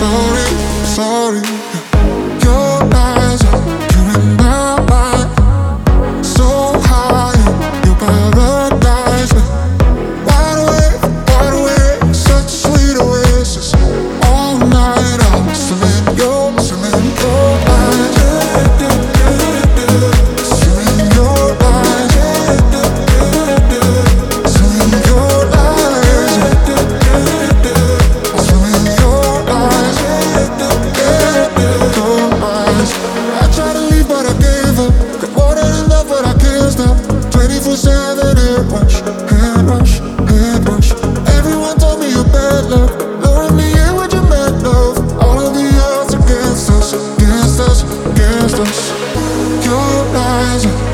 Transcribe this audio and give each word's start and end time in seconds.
sorry, 0.00 0.46
sorry. 0.86 1.59
imagine 50.50 50.89